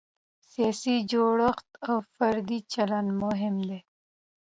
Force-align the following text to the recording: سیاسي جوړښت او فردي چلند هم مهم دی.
سیاسي 0.51 0.95
جوړښت 1.11 1.69
او 1.87 1.95
فردي 2.15 2.59
چلند 2.73 3.09
هم 3.11 3.17
مهم 3.23 3.55
دی. 3.69 3.79